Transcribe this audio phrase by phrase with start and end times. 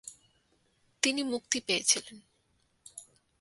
[1.03, 2.17] তিনি মুক্তি পেয়েছিলেন।